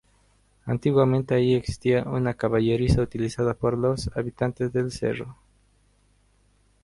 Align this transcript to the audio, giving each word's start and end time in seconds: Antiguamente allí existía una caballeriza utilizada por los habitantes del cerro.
Antiguamente 0.65 1.35
allí 1.35 1.53
existía 1.53 2.01
una 2.05 2.33
caballeriza 2.33 3.03
utilizada 3.03 3.53
por 3.53 3.77
los 3.77 4.09
habitantes 4.17 4.73
del 4.73 4.91
cerro. 4.91 5.37